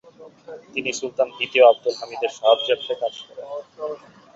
[0.73, 3.47] তিনি সুলতান দ্বিতীয় আবদুল হামিদের সাহায্যার্থে কাজ করেন।